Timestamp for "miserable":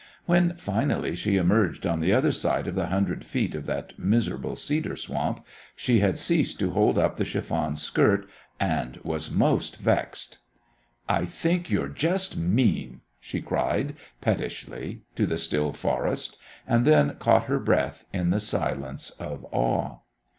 3.99-4.55